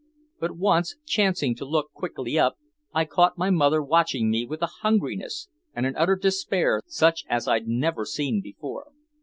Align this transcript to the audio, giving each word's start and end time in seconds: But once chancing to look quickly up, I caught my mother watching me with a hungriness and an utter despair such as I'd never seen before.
But 0.39 0.57
once 0.57 0.95
chancing 1.05 1.53
to 1.57 1.63
look 1.63 1.91
quickly 1.91 2.39
up, 2.39 2.57
I 2.91 3.05
caught 3.05 3.37
my 3.37 3.51
mother 3.51 3.83
watching 3.83 4.31
me 4.31 4.47
with 4.47 4.63
a 4.63 4.69
hungriness 4.81 5.47
and 5.75 5.85
an 5.85 5.93
utter 5.95 6.15
despair 6.15 6.81
such 6.87 7.23
as 7.29 7.47
I'd 7.47 7.67
never 7.67 8.03
seen 8.05 8.41
before. 8.41 8.93